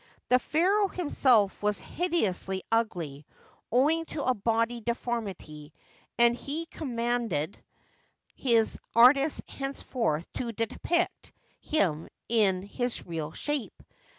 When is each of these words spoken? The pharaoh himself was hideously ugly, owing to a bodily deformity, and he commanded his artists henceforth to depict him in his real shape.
The 0.29 0.39
pharaoh 0.39 0.87
himself 0.87 1.61
was 1.61 1.77
hideously 1.77 2.63
ugly, 2.71 3.23
owing 3.71 4.05
to 4.05 4.23
a 4.23 4.33
bodily 4.33 4.81
deformity, 4.81 5.73
and 6.17 6.35
he 6.35 6.65
commanded 6.65 7.63
his 8.33 8.79
artists 8.95 9.43
henceforth 9.47 10.25
to 10.33 10.53
depict 10.53 11.31
him 11.59 12.07
in 12.29 12.63
his 12.63 13.05
real 13.05 13.31
shape. 13.33 13.83